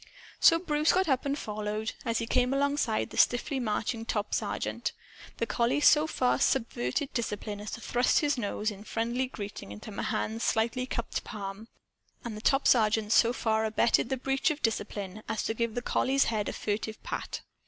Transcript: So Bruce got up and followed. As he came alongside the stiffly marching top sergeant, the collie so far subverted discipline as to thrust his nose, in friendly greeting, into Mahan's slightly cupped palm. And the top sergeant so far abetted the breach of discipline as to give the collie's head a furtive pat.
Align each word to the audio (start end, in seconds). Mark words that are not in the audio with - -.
So 0.39 0.57
Bruce 0.57 0.93
got 0.93 1.07
up 1.07 1.27
and 1.27 1.37
followed. 1.37 1.93
As 2.05 2.17
he 2.17 2.25
came 2.25 2.55
alongside 2.55 3.11
the 3.11 3.17
stiffly 3.17 3.59
marching 3.59 4.03
top 4.03 4.33
sergeant, 4.33 4.93
the 5.37 5.45
collie 5.45 5.79
so 5.79 6.07
far 6.07 6.39
subverted 6.39 7.13
discipline 7.13 7.61
as 7.61 7.69
to 7.73 7.81
thrust 7.81 8.21
his 8.21 8.35
nose, 8.35 8.71
in 8.71 8.83
friendly 8.83 9.27
greeting, 9.27 9.71
into 9.71 9.91
Mahan's 9.91 10.41
slightly 10.41 10.87
cupped 10.87 11.23
palm. 11.23 11.67
And 12.25 12.35
the 12.35 12.41
top 12.41 12.67
sergeant 12.67 13.11
so 13.13 13.31
far 13.31 13.63
abetted 13.63 14.09
the 14.09 14.17
breach 14.17 14.49
of 14.49 14.63
discipline 14.63 15.21
as 15.29 15.43
to 15.43 15.53
give 15.53 15.75
the 15.75 15.83
collie's 15.83 16.23
head 16.23 16.49
a 16.49 16.53
furtive 16.53 17.03
pat. 17.03 17.41